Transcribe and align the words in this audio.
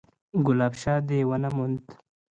_ګلاب 0.45 0.73
شاه 0.81 1.01
دې 1.07 1.19
ونه 1.29 1.49
موند؟ 1.55 1.81